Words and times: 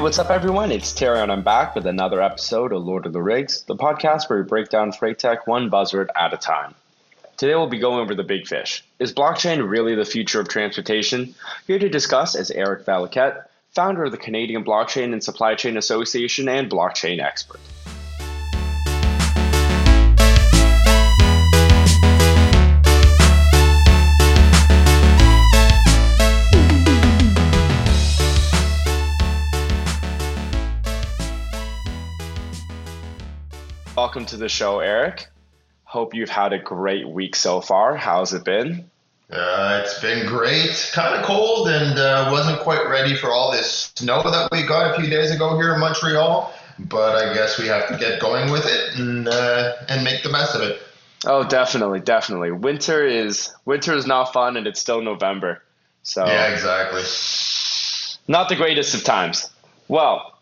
What's 0.00 0.18
up, 0.18 0.30
everyone? 0.30 0.72
It's 0.72 0.92
Terry, 0.92 1.20
and 1.20 1.30
I'm 1.30 1.42
back 1.42 1.74
with 1.74 1.86
another 1.86 2.22
episode 2.22 2.72
of 2.72 2.82
Lord 2.82 3.04
of 3.04 3.12
the 3.12 3.20
Rigs, 3.20 3.64
the 3.64 3.76
podcast 3.76 4.30
where 4.30 4.40
we 4.40 4.48
break 4.48 4.70
down 4.70 4.92
freight 4.92 5.18
tech 5.18 5.46
one 5.46 5.70
buzzword 5.70 6.08
at 6.16 6.32
a 6.32 6.38
time. 6.38 6.74
Today, 7.36 7.54
we'll 7.54 7.68
be 7.68 7.78
going 7.78 8.00
over 8.00 8.14
the 8.14 8.24
big 8.24 8.46
fish. 8.46 8.82
Is 8.98 9.12
blockchain 9.12 9.68
really 9.68 9.94
the 9.94 10.06
future 10.06 10.40
of 10.40 10.48
transportation? 10.48 11.34
Here 11.66 11.78
to 11.78 11.90
discuss 11.90 12.34
is 12.34 12.50
Erik 12.50 12.86
Valiquette, 12.86 13.44
founder 13.72 14.04
of 14.04 14.10
the 14.10 14.16
Canadian 14.16 14.64
Blockchain 14.64 15.12
in 15.12 15.20
Supply 15.20 15.54
Chain 15.54 15.76
Association 15.76 16.48
and 16.48 16.70
blockchain 16.70 17.22
expert. 17.22 17.60
Welcome 34.10 34.26
to 34.26 34.38
the 34.38 34.48
show, 34.48 34.80
Erik. 34.80 35.28
Hope 35.84 36.14
you've 36.14 36.30
had 36.30 36.52
a 36.52 36.58
great 36.58 37.08
week 37.08 37.36
so 37.36 37.60
far. 37.60 37.94
How's 37.94 38.34
it 38.34 38.42
been? 38.42 38.90
Uh, 39.30 39.82
it's 39.84 40.00
been 40.00 40.26
great. 40.26 40.90
Kind 40.92 41.14
of 41.14 41.24
cold 41.24 41.68
and 41.68 41.96
uh, 41.96 42.28
wasn't 42.32 42.58
quite 42.58 42.88
ready 42.88 43.14
for 43.14 43.30
all 43.30 43.52
this 43.52 43.92
snow 43.94 44.20
that 44.24 44.48
we 44.50 44.66
got 44.66 44.90
a 44.90 45.00
few 45.00 45.08
days 45.08 45.30
ago 45.30 45.54
here 45.54 45.74
in 45.74 45.78
Montreal. 45.78 46.52
But 46.80 47.24
I 47.24 47.34
guess 47.34 47.56
we 47.56 47.68
have 47.68 47.86
to 47.86 47.96
get 47.98 48.20
going 48.20 48.50
with 48.50 48.66
it 48.66 48.98
and 48.98 49.28
uh, 49.28 49.74
and 49.88 50.02
make 50.02 50.24
the 50.24 50.30
best 50.30 50.56
of 50.56 50.62
it. 50.62 50.82
Oh, 51.24 51.44
definitely, 51.44 52.00
definitely. 52.00 52.50
Winter 52.50 53.06
is 53.06 53.54
winter 53.64 53.94
is 53.94 54.08
not 54.08 54.32
fun, 54.32 54.56
and 54.56 54.66
it's 54.66 54.80
still 54.80 55.00
November. 55.02 55.62
So 56.02 56.26
yeah, 56.26 56.52
exactly. 56.52 57.02
Not 58.26 58.48
the 58.48 58.56
greatest 58.56 58.92
of 58.96 59.04
times. 59.04 59.48
Well, 59.86 60.36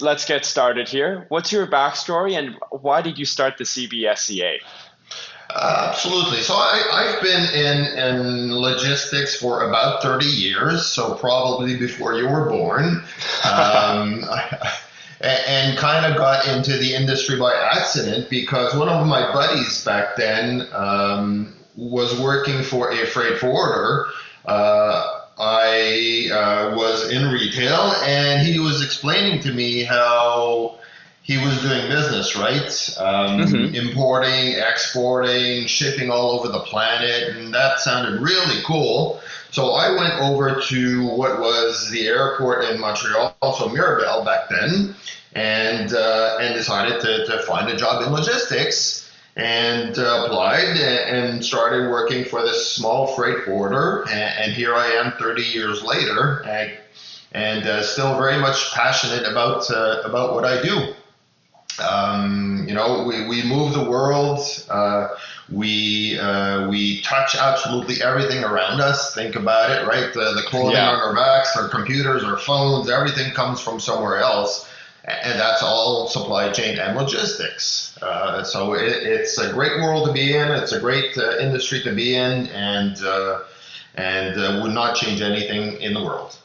let's 0.00 0.24
get 0.24 0.44
started 0.44 0.88
here. 0.88 1.26
What's 1.28 1.52
your 1.52 1.66
backstory 1.66 2.36
and 2.38 2.56
why 2.70 3.02
did 3.02 3.18
you 3.18 3.24
start 3.24 3.58
the 3.58 3.64
CBSCA? 3.64 4.58
Uh, 5.48 5.88
absolutely. 5.90 6.38
So 6.38 6.54
I, 6.54 7.12
have 7.12 7.22
been 7.22 7.44
in, 7.54 7.98
in 7.98 8.54
logistics 8.54 9.36
for 9.36 9.68
about 9.68 10.02
30 10.02 10.26
years, 10.26 10.86
so 10.86 11.14
probably 11.14 11.76
before 11.76 12.14
you 12.14 12.28
were 12.28 12.48
born. 12.48 13.02
Um, 13.44 14.24
and 15.20 15.78
kind 15.78 16.04
of 16.04 16.18
got 16.18 16.46
into 16.46 16.76
the 16.76 16.94
industry 16.94 17.38
by 17.38 17.54
accident 17.54 18.28
because 18.28 18.74
one 18.76 18.88
of 18.88 19.06
my 19.06 19.32
buddies 19.32 19.84
back 19.84 20.16
then 20.16 20.68
um, 20.72 21.54
was 21.76 22.20
working 22.20 22.62
for 22.62 22.90
a 22.90 23.06
freight 23.06 23.38
forwarder. 23.38 24.06
Uh, 24.44 25.15
I 25.38 26.30
uh, 26.32 26.76
was 26.76 27.10
in 27.10 27.30
retail, 27.30 27.92
and 28.04 28.46
he 28.46 28.58
was 28.58 28.82
explaining 28.82 29.40
to 29.42 29.52
me 29.52 29.84
how 29.84 30.78
he 31.22 31.36
was 31.38 31.60
doing 31.60 31.88
business, 31.88 32.36
right? 32.36 32.94
Um, 32.98 33.40
mm-hmm. 33.40 33.74
Importing, 33.74 34.54
exporting, 34.54 35.66
shipping 35.66 36.10
all 36.10 36.38
over 36.38 36.48
the 36.48 36.60
planet, 36.60 37.36
and 37.36 37.52
that 37.52 37.80
sounded 37.80 38.20
really 38.20 38.62
cool. 38.64 39.20
So 39.50 39.72
I 39.72 39.90
went 39.90 40.14
over 40.20 40.60
to 40.60 41.06
what 41.08 41.40
was 41.40 41.90
the 41.90 42.06
airport 42.06 42.64
in 42.66 42.80
Montreal, 42.80 43.36
also 43.42 43.68
Mirabel 43.68 44.24
back 44.24 44.48
then, 44.48 44.94
and 45.34 45.92
uh, 45.92 46.38
and 46.40 46.54
decided 46.54 47.00
to, 47.00 47.26
to 47.26 47.42
find 47.42 47.68
a 47.68 47.76
job 47.76 48.02
in 48.02 48.12
logistics 48.12 49.05
and 49.36 49.98
uh, 49.98 50.24
applied 50.26 50.78
and 50.78 51.44
started 51.44 51.90
working 51.90 52.24
for 52.24 52.42
this 52.42 52.72
small 52.72 53.06
freight 53.08 53.44
forwarder. 53.44 54.04
And, 54.08 54.44
and 54.44 54.52
here 54.52 54.74
I 54.74 54.86
am 54.86 55.12
30 55.18 55.42
years 55.42 55.82
later, 55.82 56.42
and, 56.46 56.72
and 57.32 57.66
uh, 57.66 57.82
still 57.82 58.16
very 58.16 58.38
much 58.38 58.72
passionate 58.72 59.30
about 59.30 59.70
uh, 59.70 60.02
about 60.04 60.34
what 60.34 60.44
I 60.44 60.62
do. 60.62 60.94
Um, 61.78 62.64
you 62.66 62.74
know, 62.74 63.04
we, 63.06 63.28
we 63.28 63.42
move 63.42 63.74
the 63.74 63.84
world. 63.84 64.40
Uh, 64.70 65.08
we 65.52 66.18
uh, 66.18 66.70
we 66.70 67.02
touch 67.02 67.36
absolutely 67.36 68.02
everything 68.02 68.42
around 68.42 68.80
us. 68.80 69.14
Think 69.14 69.36
about 69.36 69.70
it, 69.70 69.86
right? 69.86 70.14
The, 70.14 70.32
the 70.32 70.44
clothing 70.46 70.72
yeah. 70.72 70.88
on 70.88 70.98
our 70.98 71.14
backs, 71.14 71.54
our 71.58 71.68
computers, 71.68 72.24
our 72.24 72.38
phones, 72.38 72.88
everything 72.88 73.34
comes 73.34 73.60
from 73.60 73.80
somewhere 73.80 74.16
else 74.16 74.66
and 75.06 75.38
that's 75.38 75.62
all 75.62 76.08
supply 76.08 76.50
chain 76.50 76.78
and 76.78 76.96
logistics. 76.96 77.96
Uh, 78.02 78.42
so 78.42 78.74
it, 78.74 78.82
it's 78.82 79.38
a 79.38 79.52
great 79.52 79.80
world 79.80 80.06
to 80.06 80.12
be 80.12 80.34
in. 80.34 80.50
It's 80.50 80.72
a 80.72 80.80
great 80.80 81.16
uh, 81.16 81.38
industry 81.38 81.80
to 81.82 81.94
be 81.94 82.16
in, 82.16 82.48
and 82.48 82.96
uh, 83.04 83.40
and 83.94 84.38
uh, 84.38 84.60
would 84.62 84.72
not 84.72 84.96
change 84.96 85.20
anything 85.20 85.80
in 85.80 85.94
the 85.94 86.02
world. 86.02 86.36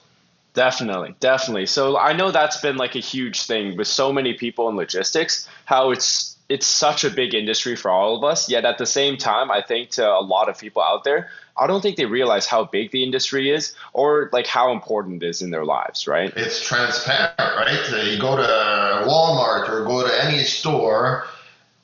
Definitely, 0.54 1.16
definitely. 1.20 1.66
So 1.66 1.98
I 1.98 2.14
know 2.14 2.30
that's 2.30 2.60
been 2.60 2.78
like 2.78 2.96
a 2.96 3.00
huge 3.00 3.44
thing 3.44 3.78
with 3.78 3.88
so 3.88 4.12
many 4.12 4.34
people 4.34 4.70
in 4.70 4.76
logistics. 4.76 5.48
How 5.66 5.92
it's 5.92 6.38
it's 6.50 6.68
such 6.68 7.04
a 7.04 7.10
big 7.10 7.34
industry 7.34 7.76
for 7.76 7.90
all 7.90 8.16
of 8.16 8.24
us. 8.24 8.50
Yet 8.50 8.66
at 8.66 8.78
the 8.78 8.86
same 8.86 9.18
time, 9.18 9.50
I 9.50 9.62
think 9.62 9.92
to 9.92 10.06
a 10.06 10.22
lot 10.22 10.50
of 10.50 10.60
people 10.60 10.82
out 10.82 11.04
there, 11.04 11.30
I 11.62 11.68
don't 11.68 11.82
think 11.82 11.96
they 11.96 12.06
realize 12.06 12.48
how 12.48 12.66
big 12.66 12.92
the 12.92 13.04
industry 13.04 13.52
is 13.52 13.76
or 13.94 14.30
like 14.34 14.48
how 14.48 14.72
important 14.72 15.22
it 15.22 15.28
is 15.28 15.42
in 15.42 15.52
their 15.52 15.64
lives, 15.64 16.08
right? 16.08 16.34
It's 16.36 16.66
transparent, 16.66 17.38
right? 17.38 17.80
Uh, 17.94 17.98
you 17.98 18.20
go 18.20 18.36
to 18.36 19.08
Walmart 19.08 19.70
or 19.70 19.86
go 19.86 20.06
to 20.06 20.26
any 20.26 20.40
store, 20.40 21.26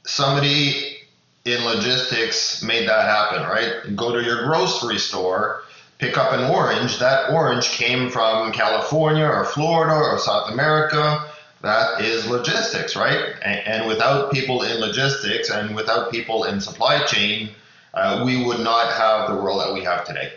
somebody 0.04 0.98
in 1.46 1.64
logistics 1.64 2.64
made 2.64 2.88
that 2.90 3.06
happen, 3.06 3.44
right? 3.44 3.96
Go 3.96 4.12
to 4.14 4.24
your 4.24 4.48
grocery 4.48 4.98
store, 4.98 5.62
pick 6.00 6.18
up 6.18 6.34
an 6.34 6.52
orange, 6.52 6.98
that 6.98 7.32
orange 7.32 7.70
came 7.70 8.09
from 8.09 8.52
California 8.52 9.26
or 9.26 9.46
Florida 9.46 9.94
or 9.94 10.18
South 10.18 10.52
America 10.52 11.30
that 11.62 12.02
is 12.02 12.28
logistics, 12.28 12.96
right? 12.96 13.34
And, 13.44 13.59
and, 13.68 13.88
without 13.88 14.32
people 14.32 14.62
in 14.62 14.80
logistics 14.80 15.50
and 15.50 15.76
without 15.76 16.12
people 16.12 16.44
in 16.44 16.62
supply 16.62 17.04
chain, 17.06 17.50
uh, 17.94 18.24
we 18.25 18.44
would 18.44 18.59
not 18.59 18.94
have 18.94 19.30
the 19.30 19.36
world 19.36 19.62
that 19.62 19.74
we 19.74 19.84
have 19.84 20.06
today. 20.06 20.34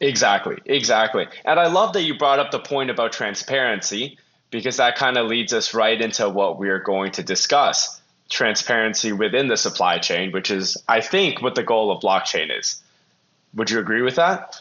Exactly, 0.00 0.58
exactly. 0.64 1.26
And 1.44 1.60
I 1.60 1.68
love 1.68 1.92
that 1.92 2.02
you 2.02 2.18
brought 2.18 2.40
up 2.40 2.50
the 2.50 2.58
point 2.58 2.90
about 2.90 3.12
transparency 3.12 4.18
because 4.50 4.76
that 4.78 4.96
kind 4.96 5.16
of 5.16 5.28
leads 5.28 5.52
us 5.52 5.74
right 5.74 6.00
into 6.00 6.28
what 6.28 6.58
we're 6.58 6.80
going 6.80 7.12
to 7.12 7.22
discuss 7.22 8.00
transparency 8.28 9.12
within 9.12 9.48
the 9.48 9.56
supply 9.56 9.98
chain, 9.98 10.32
which 10.32 10.50
is, 10.50 10.76
I 10.88 11.00
think, 11.00 11.40
what 11.40 11.54
the 11.54 11.62
goal 11.62 11.90
of 11.90 12.02
blockchain 12.02 12.56
is. 12.56 12.82
Would 13.54 13.70
you 13.70 13.78
agree 13.78 14.02
with 14.02 14.16
that? 14.16 14.60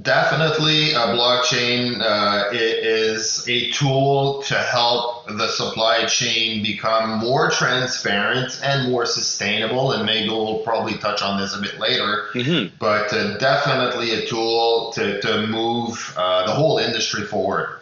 Definitely, 0.00 0.92
a 0.92 1.12
blockchain 1.12 2.00
uh, 2.00 2.48
is 2.52 3.46
a 3.46 3.70
tool 3.70 4.42
to 4.44 4.54
help 4.54 5.26
the 5.26 5.46
supply 5.48 6.06
chain 6.06 6.62
become 6.62 7.18
more 7.18 7.50
transparent 7.50 8.60
and 8.64 8.90
more 8.90 9.04
sustainable. 9.04 9.92
And 9.92 10.06
maybe 10.06 10.30
we'll 10.30 10.60
probably 10.60 10.94
touch 10.94 11.20
on 11.20 11.38
this 11.38 11.54
a 11.54 11.60
bit 11.60 11.78
later. 11.78 12.28
Mm-hmm. 12.32 12.76
But 12.78 13.12
uh, 13.12 13.36
definitely 13.36 14.12
a 14.12 14.26
tool 14.26 14.92
to, 14.94 15.20
to 15.20 15.46
move 15.46 16.14
uh, 16.16 16.46
the 16.46 16.52
whole 16.52 16.78
industry 16.78 17.26
forward. 17.26 17.80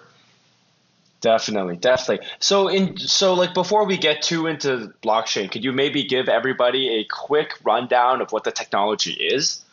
Definitely, 1.21 1.77
definitely. 1.77 2.27
So 2.41 2.67
in 2.67 2.99
so 2.99 3.35
like 3.35 3.55
before 3.55 3.85
we 3.87 3.97
get 3.97 4.23
too 4.23 4.49
into 4.49 4.93
blockchain, 5.05 5.53
could 5.53 5.63
you 5.63 5.71
maybe 5.71 6.03
give 6.03 6.29
everybody 6.29 6.99
a 6.99 7.05
quick 7.05 7.53
rundown 7.63 8.21
of 8.21 8.33
what 8.33 8.43
the 8.43 8.51
technology 8.51 9.13
is? 9.13 9.65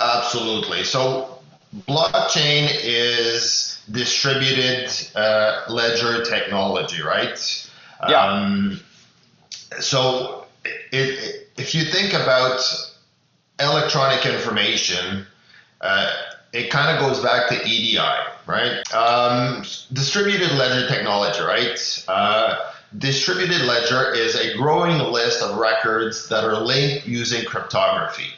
Absolutely. 0.00 0.84
So 0.84 1.38
blockchain 1.88 2.68
is 2.82 3.80
distributed 3.90 4.90
uh, 5.14 5.62
ledger 5.68 6.24
technology, 6.24 7.02
right? 7.02 7.70
Yeah. 8.08 8.20
Um, 8.20 8.80
so 9.80 10.46
it, 10.64 10.90
it, 10.92 11.48
if 11.56 11.74
you 11.74 11.84
think 11.84 12.12
about 12.12 12.60
electronic 13.60 14.26
information, 14.26 15.26
uh, 15.80 16.12
it 16.52 16.70
kind 16.70 16.96
of 16.96 17.00
goes 17.00 17.22
back 17.22 17.48
to 17.48 17.66
EDI, 17.66 17.98
right? 18.46 18.94
Um, 18.94 19.62
distributed 19.92 20.52
ledger 20.52 20.86
technology, 20.88 21.40
right? 21.42 22.04
Uh, 22.08 22.70
distributed 22.98 23.62
ledger 23.62 24.12
is 24.14 24.36
a 24.36 24.56
growing 24.56 24.98
list 25.12 25.42
of 25.42 25.56
records 25.56 26.28
that 26.28 26.44
are 26.44 26.60
linked 26.60 27.06
using 27.06 27.44
cryptography. 27.44 28.30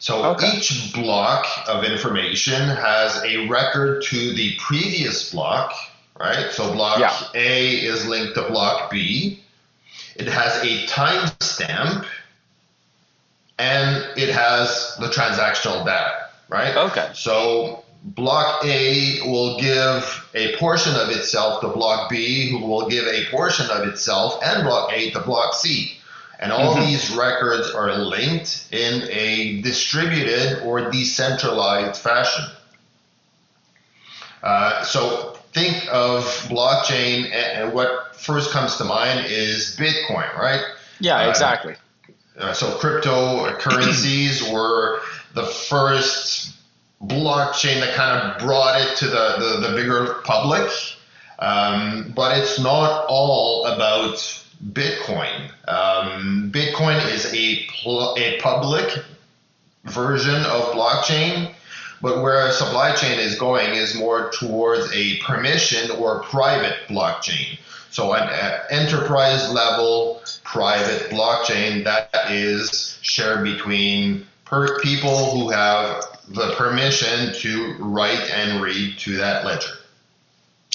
So 0.00 0.24
okay. 0.32 0.56
each 0.56 0.94
block 0.94 1.46
of 1.68 1.84
information 1.84 2.54
has 2.54 3.22
a 3.22 3.46
record 3.48 4.02
to 4.04 4.32
the 4.32 4.56
previous 4.58 5.30
block, 5.30 5.74
right? 6.18 6.50
So 6.52 6.72
block 6.72 7.00
yeah. 7.00 7.14
A 7.34 7.74
is 7.74 8.06
linked 8.06 8.34
to 8.36 8.48
block 8.48 8.90
B. 8.90 9.42
It 10.16 10.26
has 10.26 10.56
a 10.64 10.86
timestamp 10.86 12.06
and 13.58 14.06
it 14.16 14.30
has 14.30 14.96
the 15.00 15.08
transactional 15.08 15.84
data, 15.84 16.30
right? 16.48 16.74
Okay. 16.74 17.10
So 17.12 17.84
block 18.02 18.64
A 18.64 19.20
will 19.26 19.60
give 19.60 20.30
a 20.34 20.56
portion 20.56 20.96
of 20.96 21.10
itself 21.10 21.60
to 21.60 21.68
block 21.68 22.08
B, 22.08 22.48
who 22.48 22.66
will 22.66 22.88
give 22.88 23.06
a 23.06 23.26
portion 23.30 23.68
of 23.70 23.86
itself 23.86 24.40
and 24.42 24.64
block 24.64 24.90
A 24.94 25.10
to 25.10 25.20
block 25.20 25.52
C. 25.52 25.99
And 26.40 26.52
all 26.52 26.74
mm-hmm. 26.74 26.86
these 26.86 27.10
records 27.14 27.70
are 27.70 27.94
linked 27.98 28.66
in 28.72 29.06
a 29.10 29.60
distributed 29.60 30.62
or 30.62 30.90
decentralized 30.90 32.00
fashion. 32.00 32.46
Uh, 34.42 34.82
so 34.82 35.36
think 35.52 35.86
of 35.92 36.24
blockchain, 36.48 37.30
and 37.30 37.74
what 37.74 38.16
first 38.16 38.52
comes 38.52 38.76
to 38.76 38.84
mind 38.84 39.26
is 39.26 39.76
Bitcoin, 39.78 40.34
right? 40.34 40.62
Yeah, 40.98 41.28
exactly. 41.28 41.74
Uh, 42.38 42.54
so 42.54 42.78
cryptocurrencies 42.78 44.50
were 44.52 45.00
the 45.34 45.44
first 45.44 46.56
blockchain 47.02 47.80
that 47.80 47.94
kind 47.94 48.18
of 48.18 48.38
brought 48.38 48.80
it 48.80 48.96
to 48.96 49.06
the, 49.06 49.36
the, 49.60 49.68
the 49.68 49.76
bigger 49.76 50.14
public. 50.24 50.70
Um, 51.38 52.12
but 52.14 52.38
it's 52.38 52.58
not 52.58 53.06
all 53.08 53.66
about 53.66 54.18
Bitcoin. 54.68 55.50
Um, 55.68 56.50
Bitcoin 56.52 57.04
is 57.12 57.32
a, 57.32 57.66
pl- 57.66 58.14
a 58.18 58.38
public 58.40 59.02
version 59.84 60.34
of 60.34 60.74
blockchain, 60.74 61.52
but 62.02 62.22
where 62.22 62.46
a 62.46 62.52
supply 62.52 62.94
chain 62.94 63.18
is 63.18 63.38
going 63.38 63.74
is 63.74 63.94
more 63.94 64.30
towards 64.30 64.90
a 64.94 65.18
permission 65.18 65.90
or 65.92 66.22
private 66.24 66.76
blockchain. 66.88 67.58
So 67.90 68.14
an 68.14 68.60
enterprise 68.70 69.50
level 69.50 70.22
private 70.44 71.10
blockchain 71.10 71.84
that 71.84 72.30
is 72.30 72.98
shared 73.02 73.42
between 73.42 74.26
per- 74.44 74.78
people 74.80 75.30
who 75.30 75.50
have 75.50 76.04
the 76.28 76.54
permission 76.56 77.32
to 77.34 77.74
write 77.78 78.30
and 78.30 78.62
read 78.62 78.98
to 78.98 79.16
that 79.16 79.44
ledger. 79.44 79.79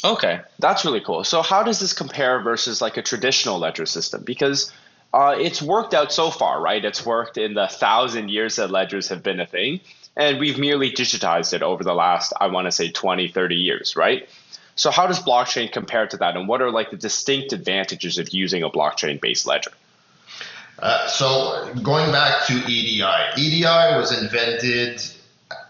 Okay, 0.05 0.41
that's 0.59 0.85
really 0.85 1.01
cool. 1.01 1.23
So, 1.23 1.41
how 1.41 1.63
does 1.63 1.79
this 1.79 1.93
compare 1.93 2.39
versus 2.39 2.79
like 2.79 2.95
a 2.97 3.01
traditional 3.01 3.57
ledger 3.57 3.87
system? 3.87 4.23
Because 4.23 4.71
uh, 5.13 5.35
it's 5.39 5.63
worked 5.63 5.95
out 5.95 6.11
so 6.11 6.29
far, 6.29 6.61
right? 6.61 6.85
It's 6.85 7.03
worked 7.03 7.37
in 7.37 7.55
the 7.55 7.67
thousand 7.67 8.29
years 8.29 8.57
that 8.57 8.69
ledgers 8.69 9.09
have 9.09 9.23
been 9.23 9.39
a 9.39 9.47
thing, 9.47 9.79
and 10.15 10.39
we've 10.39 10.59
merely 10.59 10.91
digitized 10.91 11.53
it 11.53 11.63
over 11.63 11.83
the 11.83 11.95
last, 11.95 12.33
I 12.39 12.47
want 12.47 12.65
to 12.65 12.71
say, 12.71 12.91
20, 12.91 13.29
30 13.29 13.55
years, 13.55 13.95
right? 13.95 14.29
So, 14.75 14.91
how 14.91 15.07
does 15.07 15.19
blockchain 15.19 15.71
compare 15.71 16.05
to 16.05 16.17
that, 16.17 16.37
and 16.37 16.47
what 16.47 16.61
are 16.61 16.69
like 16.69 16.91
the 16.91 16.97
distinct 16.97 17.51
advantages 17.51 18.19
of 18.19 18.29
using 18.29 18.61
a 18.61 18.69
blockchain 18.69 19.19
based 19.19 19.47
ledger? 19.47 19.71
Uh, 20.77 21.07
so, 21.07 21.73
going 21.81 22.11
back 22.11 22.45
to 22.45 22.53
EDI, 22.53 23.01
EDI 23.37 23.97
was 23.97 24.15
invented 24.21 25.01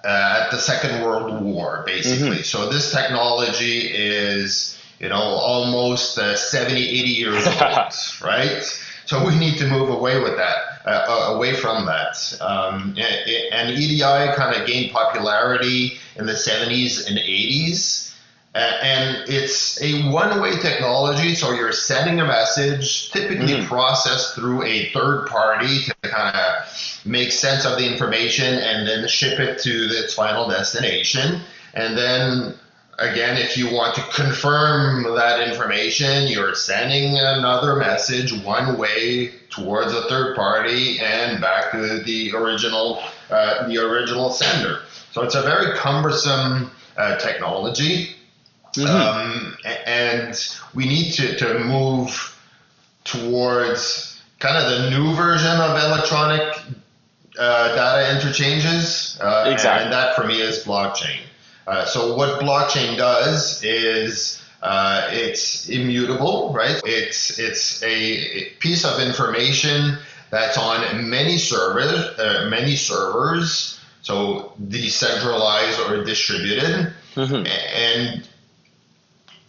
uh, 0.05 0.43
at 0.43 0.51
the 0.51 0.57
Second 0.57 1.01
World 1.01 1.41
War, 1.43 1.83
basically. 1.85 2.37
Mm-hmm. 2.37 2.43
So 2.43 2.69
this 2.69 2.91
technology 2.91 3.91
is, 3.91 4.77
you 4.99 5.09
know, 5.09 5.15
almost 5.15 6.17
uh, 6.17 6.35
70, 6.35 6.79
80 6.79 7.09
years 7.09 7.47
old, 7.47 7.57
right? 8.23 8.63
So 9.05 9.25
we 9.25 9.35
need 9.37 9.57
to 9.57 9.67
move 9.67 9.89
away 9.89 10.21
with 10.21 10.37
that, 10.37 10.57
uh, 10.85 11.05
uh 11.07 11.35
away 11.35 11.53
from 11.53 11.85
that. 11.85 12.37
Um, 12.41 12.95
and 12.97 13.71
EDI 13.71 14.35
kind 14.35 14.59
of 14.59 14.67
gained 14.67 14.91
popularity 14.91 15.99
in 16.15 16.25
the 16.25 16.33
70s 16.33 17.07
and 17.07 17.17
80s 17.17 18.04
and 18.55 19.29
it's 19.29 19.81
a 19.81 20.09
one-way 20.09 20.57
technology 20.59 21.35
so 21.35 21.51
you're 21.51 21.73
sending 21.73 22.21
a 22.21 22.25
message 22.25 23.11
typically 23.11 23.53
mm-hmm. 23.53 23.67
processed 23.67 24.33
through 24.33 24.63
a 24.63 24.89
third 24.91 25.27
party 25.27 25.83
to 25.83 25.93
kind 26.03 26.35
of 26.35 27.01
make 27.05 27.31
sense 27.31 27.65
of 27.65 27.77
the 27.77 27.85
information 27.85 28.53
and 28.53 28.87
then 28.87 29.07
ship 29.07 29.39
it 29.39 29.59
to 29.59 29.69
its 29.69 30.13
final 30.13 30.47
destination. 30.47 31.41
And 31.73 31.97
then 31.97 32.55
again 32.97 33.35
if 33.35 33.57
you 33.57 33.73
want 33.73 33.93
to 33.95 34.01
confirm 34.13 35.03
that 35.15 35.45
information 35.45 36.27
you're 36.27 36.55
sending 36.55 37.17
another 37.17 37.75
message 37.75 38.31
one 38.45 38.77
way 38.77 39.33
towards 39.49 39.91
a 39.91 40.03
third 40.03 40.33
party 40.33 40.97
and 41.01 41.41
back 41.41 41.71
to 41.71 42.01
the 42.03 42.31
original 42.33 43.03
uh, 43.29 43.67
the 43.67 43.77
original 43.79 44.29
sender. 44.29 44.79
So 45.11 45.23
it's 45.23 45.35
a 45.35 45.41
very 45.41 45.75
cumbersome 45.77 46.71
uh, 46.95 47.17
technology 47.17 48.15
Mm-hmm. 48.77 48.95
Um, 48.95 49.57
and 49.85 50.57
we 50.73 50.85
need 50.85 51.11
to, 51.13 51.35
to 51.37 51.59
move 51.59 52.35
towards 53.03 54.21
kind 54.39 54.57
of 54.57 54.69
the 54.69 54.89
new 54.89 55.13
version 55.15 55.59
of 55.59 55.77
electronic 55.83 56.41
uh, 57.37 57.75
data 57.75 58.15
interchanges. 58.15 59.17
Uh, 59.21 59.49
exactly. 59.51 59.85
And 59.85 59.93
that 59.93 60.15
for 60.15 60.25
me 60.25 60.41
is 60.41 60.63
blockchain. 60.63 61.19
Uh, 61.67 61.85
so 61.85 62.15
what 62.15 62.39
blockchain 62.41 62.97
does 62.97 63.63
is 63.63 64.43
uh, 64.61 65.07
it's 65.11 65.67
immutable, 65.69 66.53
right? 66.53 66.79
It's 66.85 67.39
it's 67.39 67.81
a 67.83 68.49
piece 68.59 68.85
of 68.85 68.99
information 68.99 69.97
that's 70.29 70.57
on 70.57 71.09
many 71.09 71.37
servers, 71.37 72.19
uh, 72.19 72.47
many 72.49 72.75
servers, 72.75 73.79
so 74.01 74.53
decentralized 74.67 75.79
or 75.81 76.03
distributed, 76.03 76.93
mm-hmm. 77.15 77.45
and 77.45 78.27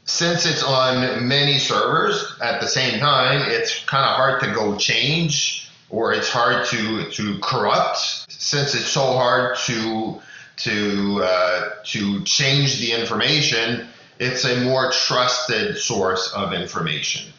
since 0.07 0.47
it's 0.47 0.63
on 0.63 1.27
many 1.27 1.59
servers 1.59 2.37
at 2.41 2.61
the 2.61 2.69
same 2.69 3.01
time, 3.01 3.43
it's 3.51 3.85
kind 3.85 4.05
of 4.05 4.17
hard 4.17 4.41
to 4.41 4.53
go 4.55 4.77
change 4.77 5.69
or 5.91 6.13
it's 6.15 6.31
hard 6.31 6.65
to 6.67 7.11
to 7.11 7.39
corrupt 7.41 7.99
since 8.29 8.75
it's 8.75 8.87
so 8.87 9.13
hard 9.13 9.57
to 9.59 10.21
to 10.57 11.23
uh, 11.23 11.71
to 11.85 12.23
change 12.25 12.79
the 12.79 12.93
information. 12.93 13.89
It's 14.19 14.45
a 14.45 14.65
more 14.65 14.91
trusted 14.93 15.77
source 15.77 16.33
of 16.35 16.55
information. 16.55 17.31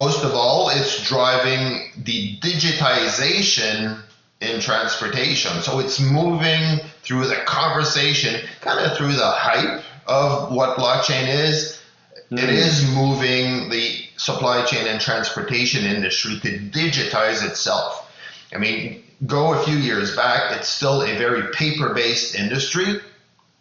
Most 0.00 0.24
of 0.24 0.34
all, 0.34 0.70
it's 0.70 1.06
driving 1.08 1.90
the 2.04 2.38
digitization 2.38 4.00
in 4.40 4.60
transportation. 4.60 5.60
So 5.62 5.80
it's 5.80 6.00
moving 6.00 6.80
through 7.02 7.26
the 7.26 7.36
conversation, 7.46 8.40
kind 8.60 8.78
of 8.78 8.96
through 8.96 9.12
the 9.12 9.30
hype 9.30 9.82
of 10.06 10.52
what 10.52 10.78
blockchain 10.78 11.28
is, 11.28 11.79
Mm. 12.30 12.42
It 12.42 12.50
is 12.50 12.88
moving 12.94 13.70
the 13.70 14.04
supply 14.16 14.64
chain 14.64 14.86
and 14.86 15.00
transportation 15.00 15.84
industry 15.84 16.38
to 16.40 16.58
digitize 16.58 17.46
itself. 17.46 18.08
I 18.52 18.58
mean, 18.58 19.02
go 19.26 19.54
a 19.54 19.64
few 19.64 19.76
years 19.76 20.14
back, 20.14 20.56
it's 20.56 20.68
still 20.68 21.02
a 21.02 21.16
very 21.16 21.50
paper 21.52 21.92
based 21.92 22.34
industry, 22.34 23.00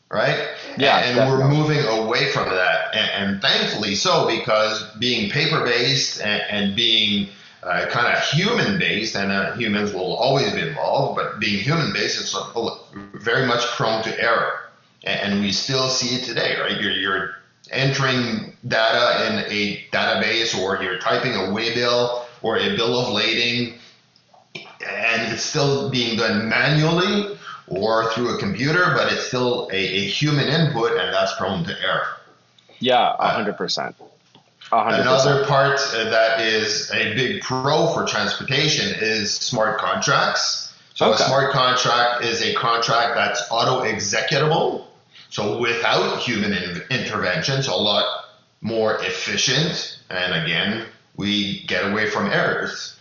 right? 0.09 0.49
Yeah. 0.77 0.99
And 0.99 1.15
definitely. 1.15 1.43
we're 1.43 1.49
moving 1.49 1.85
away 1.85 2.31
from 2.31 2.49
that. 2.49 2.95
And, 2.95 3.11
and, 3.11 3.41
thankfully 3.41 3.95
so, 3.95 4.27
because 4.27 4.83
being 4.97 5.31
paper 5.31 5.63
based 5.63 6.21
and, 6.21 6.41
and, 6.49 6.75
being 6.75 7.29
uh, 7.63 7.87
kind 7.89 8.15
of 8.15 8.23
human 8.23 8.79
based, 8.79 9.15
and 9.15 9.31
uh, 9.31 9.53
humans 9.55 9.93
will 9.93 10.15
always 10.15 10.51
be 10.53 10.61
involved, 10.61 11.17
but 11.17 11.39
being 11.39 11.61
human 11.61 11.91
based 11.91 12.19
is 12.19 12.35
very 13.15 13.45
much 13.45 13.65
prone 13.75 14.03
to 14.03 14.23
error. 14.23 14.59
And 15.03 15.41
we 15.41 15.51
still 15.51 15.89
see 15.89 16.17
it 16.17 16.25
today, 16.25 16.59
right? 16.59 16.79
You're, 16.79 16.91
you're 16.91 17.35
entering 17.71 18.53
data 18.67 19.27
in 19.27 19.51
a 19.51 19.85
database 19.91 20.57
or 20.57 20.81
you're 20.81 20.99
typing 20.99 21.33
a 21.33 21.51
waybill 21.53 22.25
or 22.41 22.57
a 22.57 22.75
bill 22.75 22.99
of 22.99 23.13
lading 23.13 23.75
and 24.55 25.33
it's 25.33 25.43
still 25.43 25.89
being 25.89 26.17
done 26.17 26.49
manually 26.49 27.37
or 27.67 28.11
through 28.13 28.35
a 28.35 28.39
computer, 28.39 28.93
but 28.95 29.11
it's 29.11 29.27
still 29.27 29.69
a, 29.71 29.75
a 29.75 30.05
human 30.07 30.47
input 30.47 30.91
and 30.91 31.13
that's 31.13 31.35
prone 31.35 31.63
to 31.63 31.75
error. 31.81 32.07
Yeah, 32.79 33.15
100%. 33.19 33.93
100%. 34.71 35.01
Another 35.01 35.45
part 35.45 35.79
uh, 35.93 36.09
that 36.09 36.41
is 36.41 36.91
a 36.91 37.13
big 37.15 37.41
pro 37.41 37.87
for 37.93 38.05
transportation 38.05 38.95
is 38.99 39.35
smart 39.35 39.79
contracts. 39.79 40.73
So 40.93 41.13
okay. 41.13 41.23
a 41.23 41.27
smart 41.27 41.51
contract 41.51 42.23
is 42.23 42.41
a 42.41 42.53
contract 42.53 43.15
that's 43.15 43.41
auto 43.51 43.83
executable 43.85 44.85
so 45.29 45.59
without 45.59 46.19
human 46.19 46.53
in- 46.53 46.81
intervention, 46.89 47.61
so 47.63 47.75
a 47.75 47.77
lot 47.77 48.25
more 48.61 48.95
efficient, 49.01 49.99
and 50.09 50.43
again, 50.43 50.85
we 51.15 51.63
get 51.63 51.89
away 51.91 52.09
from 52.09 52.27
errors. 52.27 52.95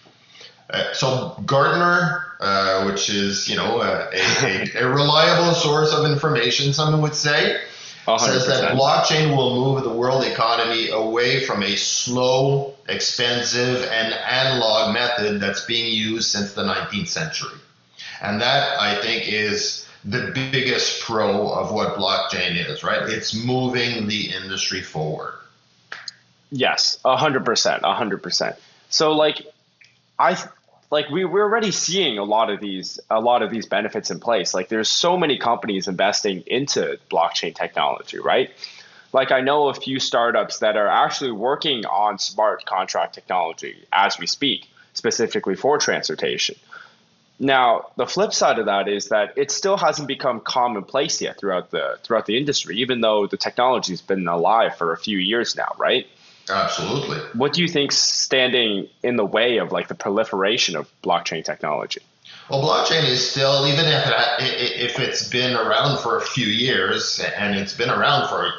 Uh, 0.71 0.93
so 0.93 1.43
Gartner, 1.47 2.25
uh, 2.41 2.85
which 2.85 3.09
is 3.09 3.49
you 3.49 3.57
know 3.57 3.81
a, 3.81 4.11
a, 4.13 4.71
a, 4.83 4.89
reliable 4.89 5.55
source 5.55 5.93
of 5.93 6.05
information, 6.05 6.73
someone 6.75 7.01
would 7.01 7.15
say, 7.15 7.61
100%. 8.07 8.21
says 8.21 8.47
that 8.47 8.77
blockchain 8.77 9.35
will 9.35 9.55
move 9.55 9.83
the 9.83 9.93
world 9.93 10.25
economy 10.25 10.91
away 10.91 11.45
from 11.45 11.63
a 11.63 11.77
slow, 11.77 12.75
expensive, 12.89 13.83
and 13.85 14.13
analog 14.13 14.93
method 14.93 15.41
that's 15.41 15.65
being 15.65 15.95
used 15.95 16.31
since 16.31 16.53
the 16.53 16.63
19th 16.63 17.09
century. 17.09 17.59
And 18.21 18.43
that 18.43 18.79
I 18.79 19.01
think 19.01 19.33
is 19.33 19.88
the 20.09 20.31
biggest 20.33 21.03
pro 21.03 21.51
of 21.53 21.71
what 21.71 21.97
blockchain 21.97 22.57
is, 22.69 22.83
right? 22.83 23.03
It's 23.03 23.35
moving 23.35 24.09
the 24.09 24.31
industry 24.31 24.81
forward. 24.81 25.35
Yes, 26.51 26.99
a 27.05 27.17
hundred 27.17 27.45
percent, 27.45 27.83
a 27.85 27.93
hundred 27.93 28.23
percent. 28.23 28.57
So 28.89 29.13
like, 29.13 29.43
I 30.19 30.43
like 30.91 31.11
we 31.11 31.27
we're 31.27 31.43
already 31.43 31.73
seeing 31.73 32.17
a 32.17 32.25
lot 32.25 32.49
of 32.49 32.59
these 32.59 32.99
a 33.11 33.21
lot 33.21 33.43
of 33.43 33.51
these 33.51 33.67
benefits 33.67 34.11
in 34.11 34.19
place. 34.19 34.55
Like 34.55 34.71
there's 34.71 34.89
so 34.89 35.19
many 35.19 35.37
companies 35.37 35.89
investing 35.89 36.43
into 36.47 36.99
blockchain 37.11 37.55
technology, 37.55 38.19
right? 38.19 38.51
Like 39.13 39.31
I 39.31 39.43
know 39.43 39.69
a 39.69 39.75
few 39.75 40.01
startups 40.01 40.61
that 40.61 40.77
are 40.77 40.89
actually 40.89 41.33
working 41.33 41.85
on 41.85 42.19
smart 42.19 42.65
contract 42.65 43.15
technology 43.15 43.87
as 43.93 44.19
we 44.19 44.27
speak, 44.27 44.71
specifically 44.95 45.55
for 45.55 45.77
transportation 45.77 46.57
Now, 47.41 47.91
the 47.97 48.07
flip 48.07 48.33
side 48.33 48.59
of 48.59 48.67
that 48.67 48.89
is 48.89 49.09
that 49.09 49.35
it 49.37 49.51
still 49.51 49.77
hasn't 49.77 50.09
become 50.09 50.41
commonplace 50.41 51.21
yet 51.21 51.39
throughout 51.39 51.71
the 51.71 51.99
throughout 52.03 52.27
the 52.27 52.37
industry, 52.37 52.79
even 52.79 53.01
though 53.01 53.27
the 53.27 53.37
technology's 53.37 54.01
been 54.01 54.27
alive 54.27 54.77
for 54.77 54.93
a 54.93 54.99
few 54.99 55.19
years 55.19 55.55
now, 55.57 55.73
right? 55.79 56.07
Absolutely. 56.51 57.19
What 57.35 57.53
do 57.53 57.63
you 57.63 57.69
think's 57.69 57.99
standing 57.99 58.89
in 59.03 59.17
the 59.17 59.25
way 59.25 59.59
of 59.59 59.71
like 59.71 59.89
the 59.89 59.95
proliferation 59.95 60.77
of 60.77 60.91
blockchain 61.03 61.45
technology? 61.45 62.01
Well, 62.51 62.63
blockchain 62.63 63.07
is 63.09 63.31
still, 63.31 63.67
even 63.67 63.85
if 63.85 64.07
it, 64.07 64.81
if 64.81 64.99
it's 64.99 65.29
been 65.29 65.55
around 65.55 65.99
for 65.99 66.17
a 66.17 66.21
few 66.21 66.47
years, 66.47 67.21
and 67.37 67.57
it's 67.57 67.75
been 67.75 67.91
around 67.91 68.29
for 68.29 68.53